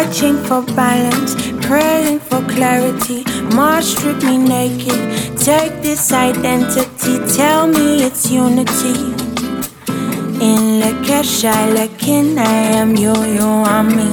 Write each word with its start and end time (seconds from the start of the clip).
Searching 0.00 0.38
for 0.44 0.62
balance, 0.62 1.34
praying 1.60 2.20
for 2.20 2.40
clarity. 2.48 3.22
Mars 3.54 3.92
strip 3.92 4.22
me 4.22 4.38
naked. 4.38 4.98
Take 5.36 5.82
this 5.82 6.10
identity, 6.10 7.18
tell 7.36 7.66
me 7.66 8.02
it's 8.04 8.30
unity. 8.30 8.96
In 10.40 10.80
Lakesha, 10.80 11.54
Lakin, 11.74 12.38
I 12.38 12.78
am 12.80 12.96
you, 12.96 13.12
you 13.36 13.50
are 13.72 13.84
me. 13.84 14.08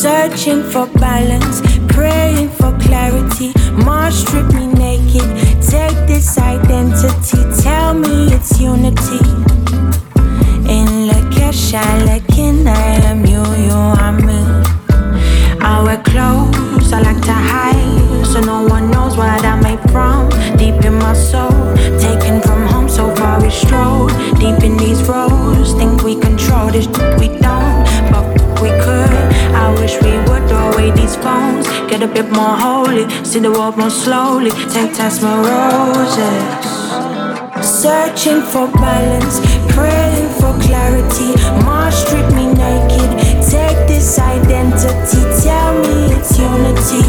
Searching 0.00 0.62
for 0.62 0.86
balance, 0.86 1.62
praying 1.88 2.50
for 2.50 2.70
clarity. 2.78 3.52
Mars 3.72 4.20
strip 4.20 4.46
me 4.54 4.68
naked. 4.68 5.28
Take 5.60 5.98
this 6.06 6.38
identity, 6.38 7.42
tell 7.60 7.92
me 7.92 8.32
it's 8.32 8.60
unity. 8.60 9.18
In 10.76 10.88
Lakesha, 11.10 11.82
Lakin, 12.06 12.68
I 12.68 13.00
am 13.10 13.26
you, 13.26 13.42
you 13.66 13.72
are 13.74 14.12
me. 14.12 14.37
I 15.78 15.82
wear 15.84 16.02
clothes 16.02 16.92
I 16.92 17.00
like 17.02 17.22
to 17.22 17.32
hide, 17.32 18.26
so 18.26 18.40
no 18.40 18.66
one 18.66 18.90
knows 18.90 19.16
where 19.16 19.28
I'm 19.28 19.62
made 19.62 19.78
from. 19.92 20.28
Deep 20.56 20.84
in 20.84 20.94
my 20.94 21.14
soul, 21.14 21.54
taken 22.00 22.42
from 22.42 22.66
home, 22.66 22.88
so 22.88 23.14
far 23.14 23.40
we 23.40 23.48
stroll. 23.48 24.08
Deep 24.42 24.64
in 24.64 24.76
these 24.76 25.00
roads, 25.08 25.74
think 25.74 26.02
we 26.02 26.16
control 26.18 26.72
this, 26.72 26.88
we 27.20 27.28
don't, 27.38 27.86
but 28.10 28.26
we 28.60 28.70
could. 28.82 29.14
I 29.54 29.72
wish 29.78 29.94
we 30.02 30.18
would 30.26 30.48
throw 30.48 30.72
away 30.72 30.90
these 30.90 31.14
phones, 31.14 31.68
get 31.88 32.02
a 32.02 32.08
bit 32.08 32.28
more 32.32 32.56
holy, 32.66 33.06
see 33.24 33.38
the 33.38 33.52
world 33.52 33.76
more 33.76 33.90
slowly. 33.90 34.50
Take 34.74 34.94
time, 34.94 35.14
my 35.22 35.34
roses. 35.46 36.78
Searching 37.62 38.42
for 38.42 38.66
balance, 38.82 39.38
praying 39.72 40.28
for 40.40 40.58
clarity. 40.58 41.30
Mars 41.64 41.94
strip 41.94 42.34
me 42.34 42.47
this 44.08 44.18
identity, 44.20 45.20
tell 45.44 45.74
me 45.84 46.14
it's 46.16 46.38
unity. 46.38 47.04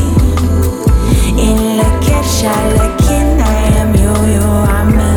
In 1.39 1.79
Lakesha, 1.79 2.51
Lakin, 2.75 3.39
I 3.39 3.71
am 3.79 3.95
you, 3.95 4.13
you 4.35 4.43
are 4.75 4.85
me. 4.97 5.11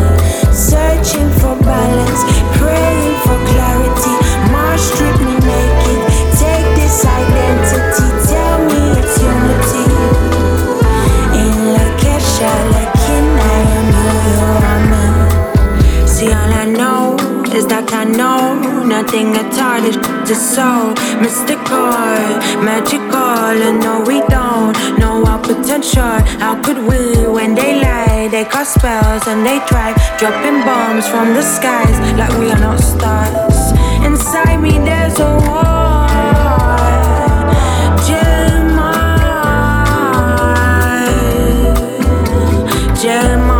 Searching 0.55 1.29
for 1.41 1.57
balance, 1.59 2.23
praying 2.59 3.17
for 3.25 3.37
clarity. 3.51 4.15
Mars 4.53 4.81
strip 4.81 5.19
me 5.27 5.35
naked. 5.51 6.01
Take 6.39 6.69
this 6.79 7.05
identity, 7.05 8.07
tell 8.31 8.59
me 8.71 8.81
it's 9.01 9.17
unity. 9.33 9.87
In 11.43 11.57
Lakesha, 11.75 12.53
Lakin, 12.75 13.27
I 13.43 13.59
am 13.79 13.87
you, 13.99 14.11
you 14.31 14.45
are 14.71 14.83
me. 14.93 16.07
See, 16.07 16.31
all 16.31 16.53
I 16.53 16.65
know 16.65 17.17
is 17.53 17.67
that 17.67 17.93
I 17.93 18.05
know 18.05 18.85
nothing 18.87 19.35
at 19.35 19.59
all. 19.59 19.73
Is 20.33 20.55
so 20.55 20.95
mystical, 21.21 21.62
magical, 22.63 23.57
and 23.69 23.81
no, 23.81 24.03
we 24.07 24.21
don't 24.29 24.73
know 24.99 25.25
our 25.27 25.39
potential. 25.39 26.19
How 26.41 26.61
could 26.63 26.79
we, 26.79 27.27
when 27.27 27.55
they 27.55 27.81
lie, 27.81 28.29
they 28.29 28.45
cast 28.45 28.75
spells 28.75 29.27
and 29.27 29.45
they 29.45 29.59
try 29.67 29.93
dropping 30.19 30.65
bombs 30.65 31.07
from 31.09 31.35
the 31.35 31.43
skies 31.43 31.99
like 32.17 32.33
we 32.39 32.51
are 32.51 32.59
not 32.59 32.79
stars. 32.79 33.73
Inside 34.05 34.59
me, 34.61 34.79
there's 34.79 35.19
a 35.19 35.33
war. 35.47 36.09
Jeremiah, 38.07 39.37
Jeremiah. 43.03 43.52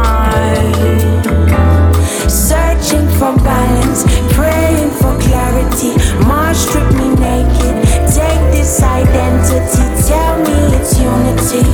Identity, 8.83 9.85
tell 10.09 10.39
me 10.39 10.77
it's 10.77 10.99
unity. 10.99 11.65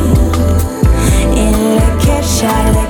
In 1.38 1.76
Lakin, 1.76 2.24
I 2.48 2.87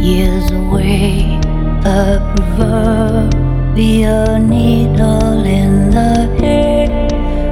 years 0.00 0.50
away, 0.50 1.38
a 1.84 2.18
proverbial 2.56 4.38
needle 4.38 5.44
in 5.44 5.90
the 5.90 6.26
hay, 6.40 6.88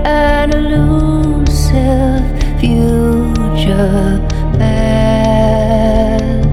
an 0.04 0.50
elusive 0.54 2.25
future 2.58 4.19
past. 4.58 6.48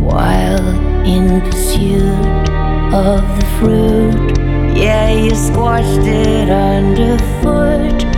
While 0.00 0.68
in 1.04 1.40
pursuit 1.40 2.48
of 2.94 3.22
the 3.40 3.46
fruit, 3.58 4.38
yeah, 4.76 5.10
you 5.10 5.34
squashed 5.34 6.06
it 6.06 6.48
underfoot. 6.48 8.13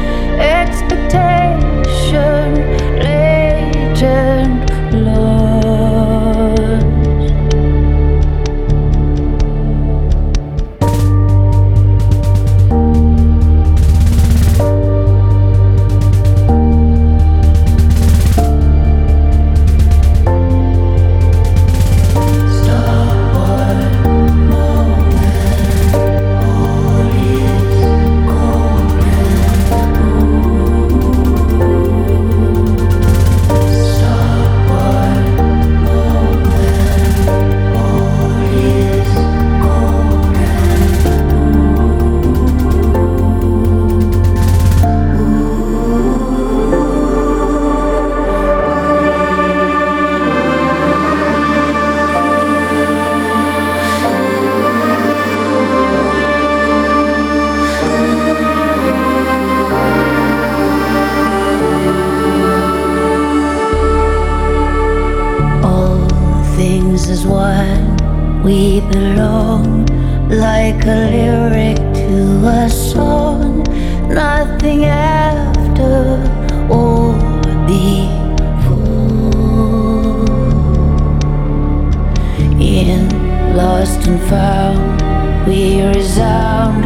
Resound 86.07 86.83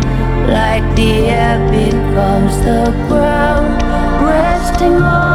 like 0.48 0.96
the 0.96 1.28
air 1.28 1.58
becomes 1.70 2.56
the 2.64 2.84
ground, 3.06 3.82
resting 4.22 4.94
on 4.94 5.29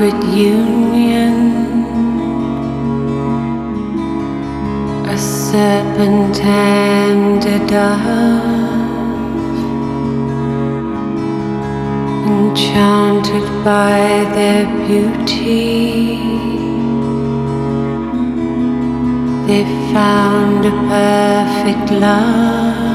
secret 0.00 0.24
union, 0.34 1.34
a 5.06 5.18
serpent 5.18 6.40
and 6.40 7.44
a 7.44 7.58
dove, 7.66 8.00
enchanted 12.30 13.46
by 13.62 14.24
their 14.36 14.64
beauty. 14.86 16.16
They 19.46 19.64
found 19.92 20.64
a 20.64 20.74
perfect 20.88 21.90
love. 21.90 22.89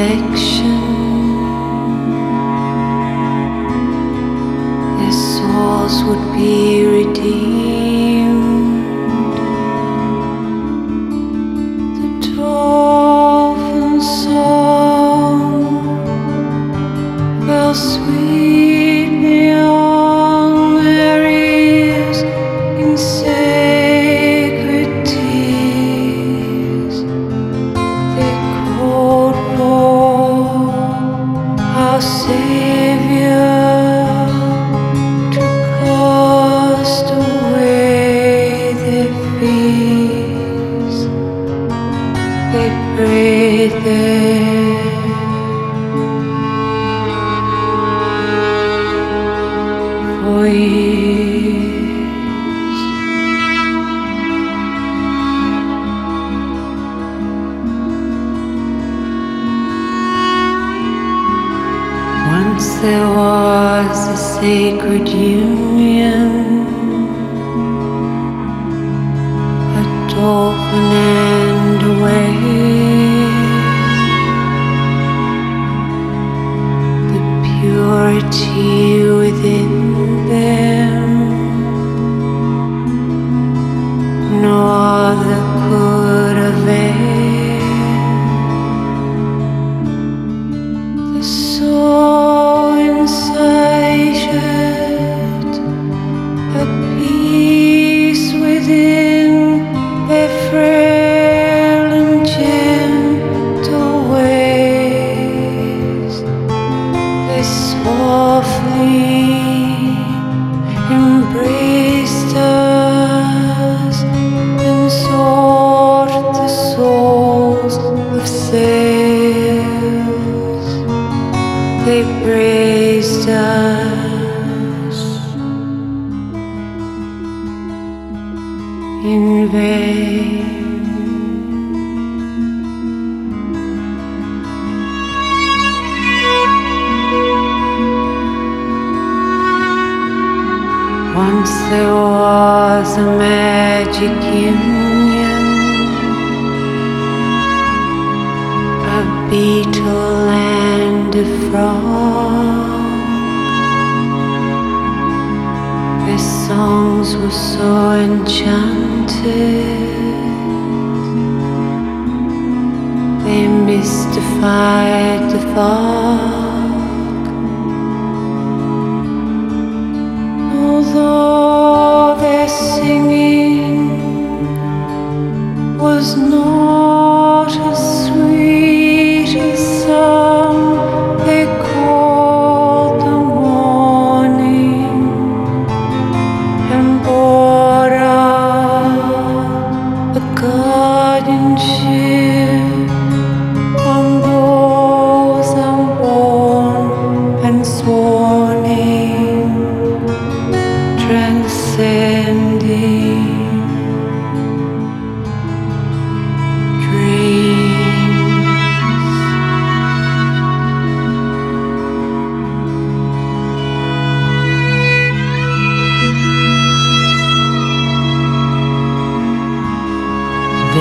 True 0.00 0.59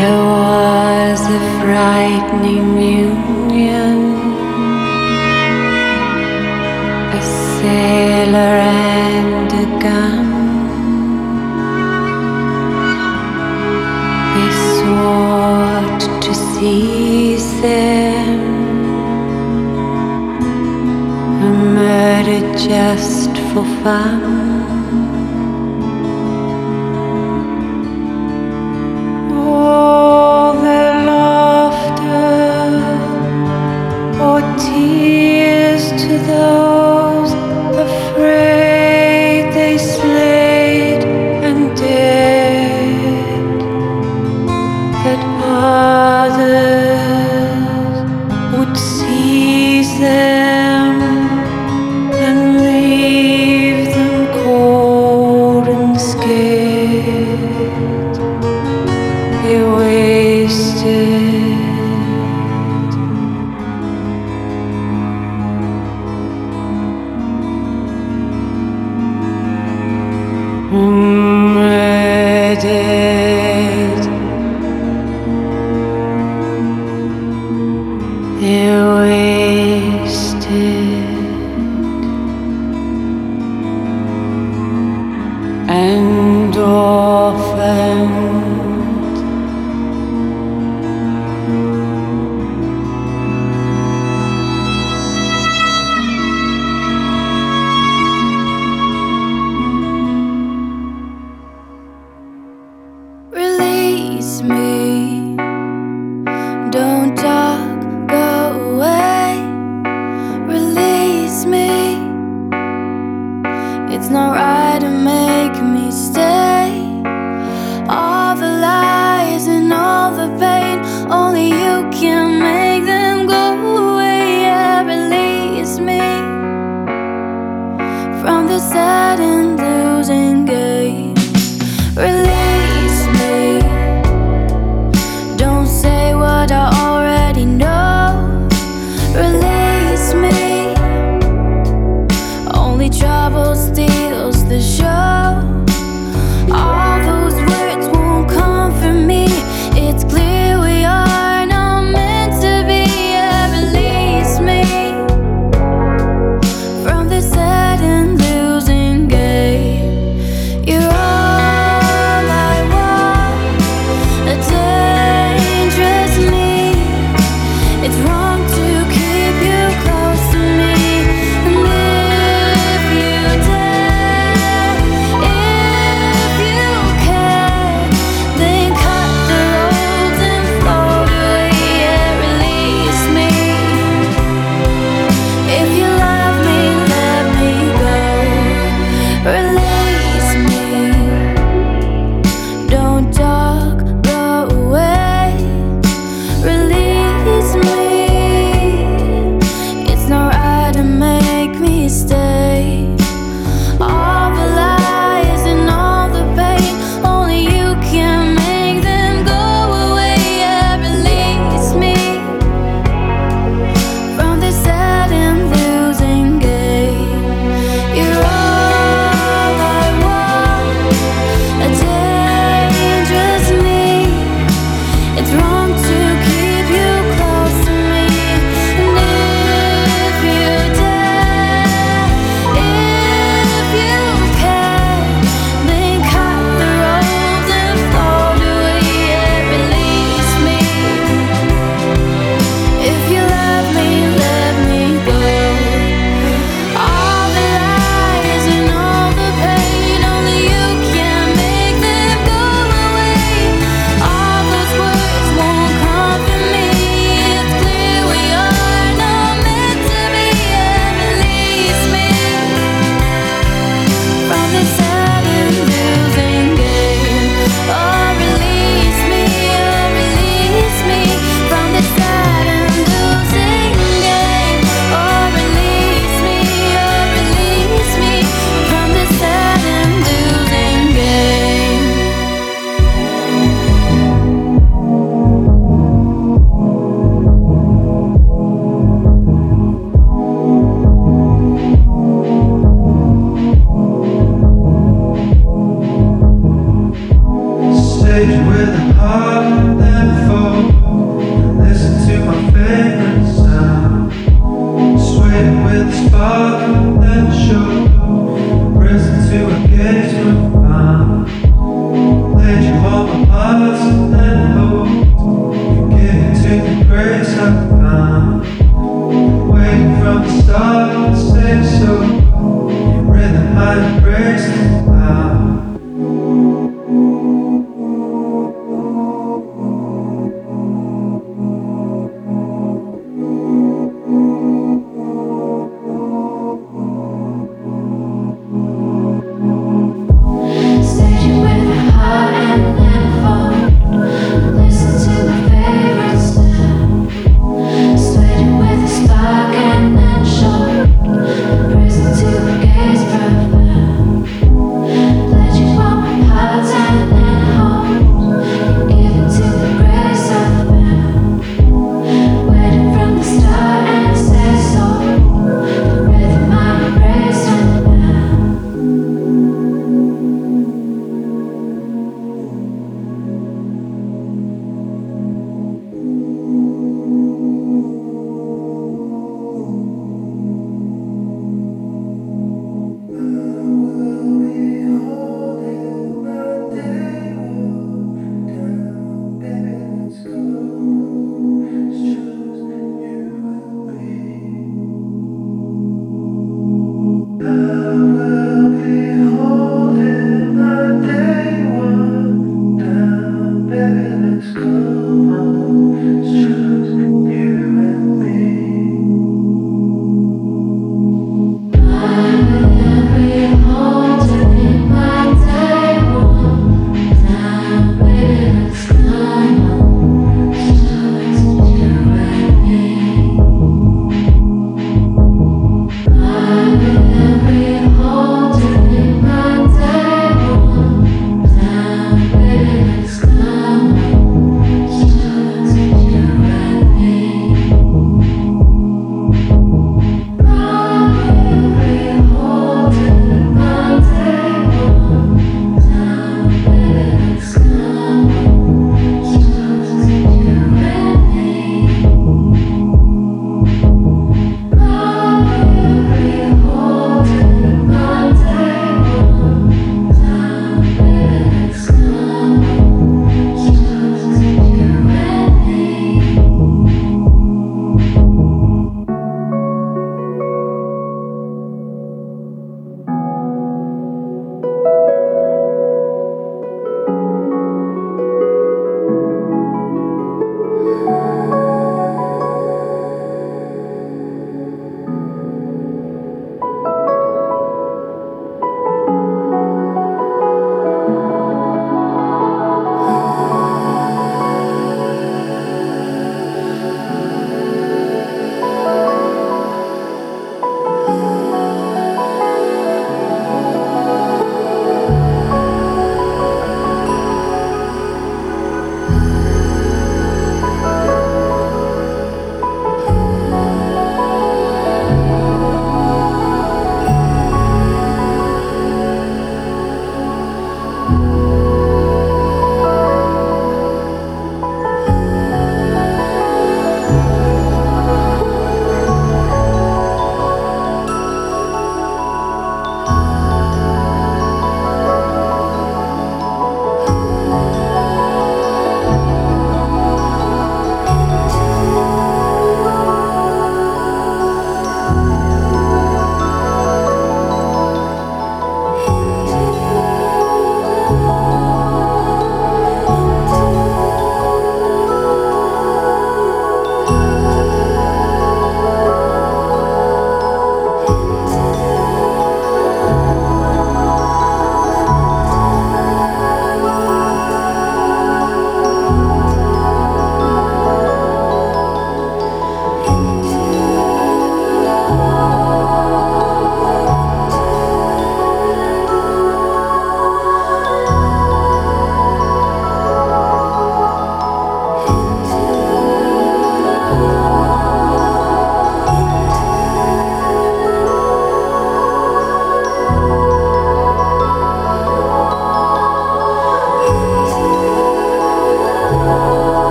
There 0.00 0.16
was 0.16 1.20
a 1.20 1.40
frightening 1.60 2.68
union, 2.80 3.98
a 7.12 7.22
sailor 7.58 8.56
and 8.64 9.52
a 9.52 9.66
gun. 9.84 10.26
They 14.32 14.50
swore 14.72 15.84
to 16.24 16.32
seize 16.34 17.50
them, 17.60 18.40
a 21.44 21.50
murder 21.76 22.40
just 22.56 23.36
for 23.52 23.66
fun. 23.84 24.39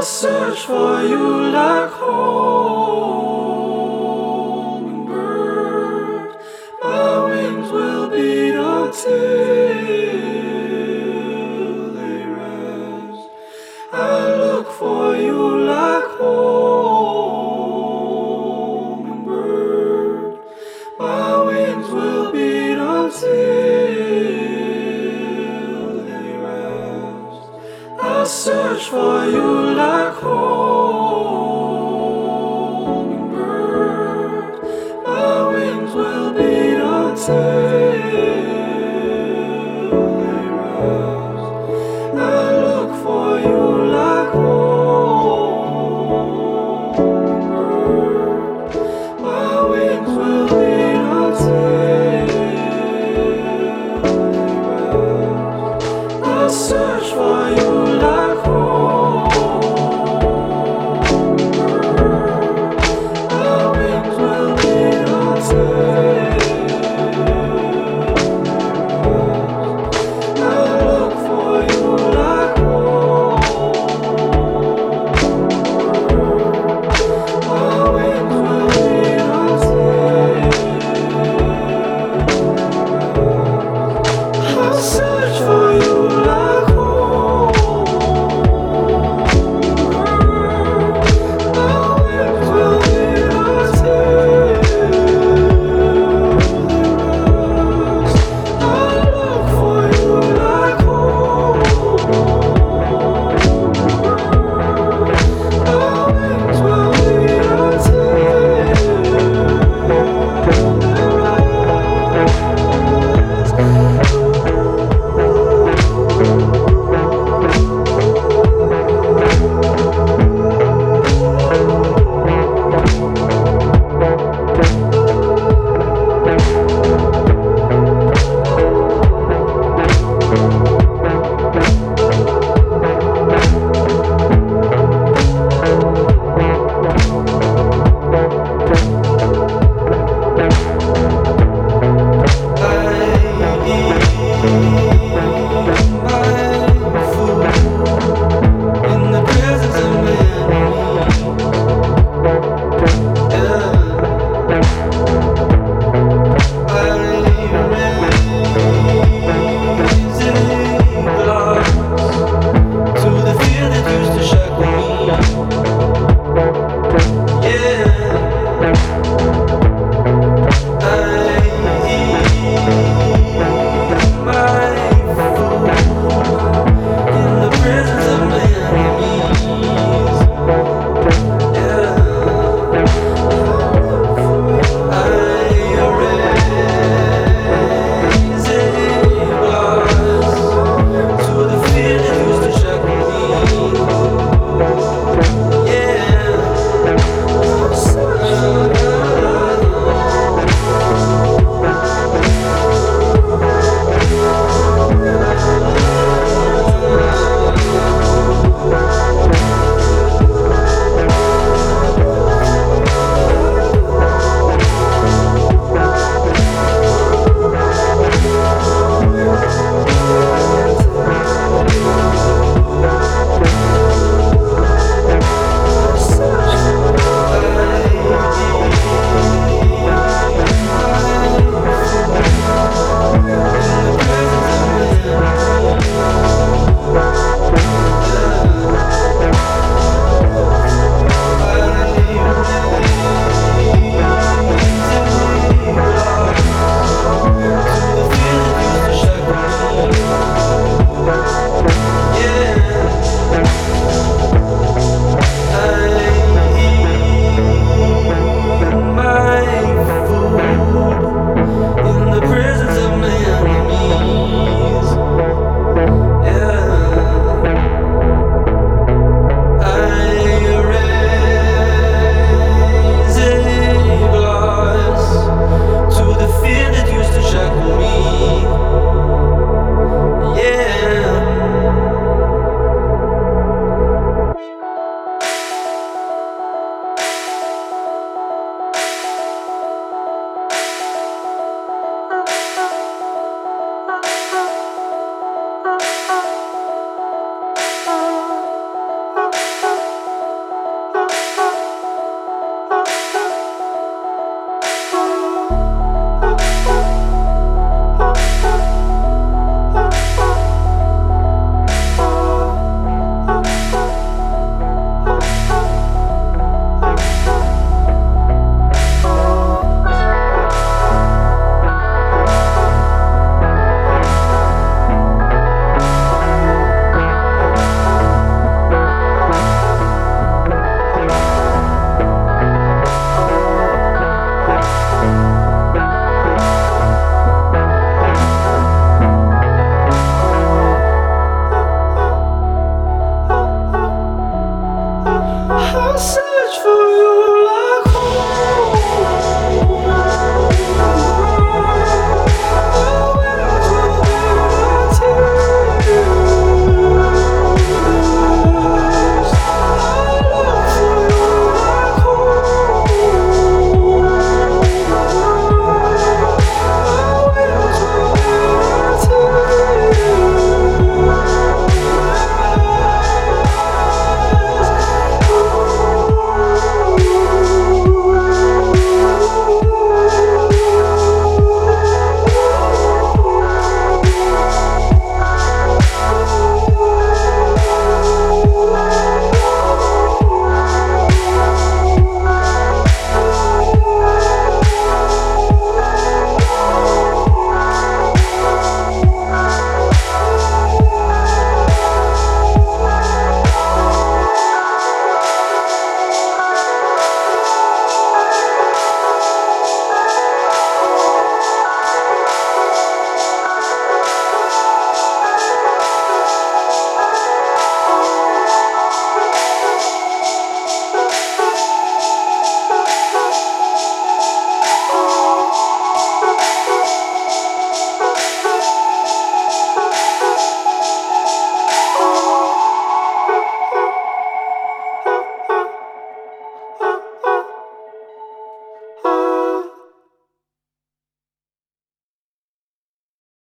Search 0.00 0.60
for 0.60 1.02
you 1.02 1.50
like 1.50 1.90
home. 1.90 3.17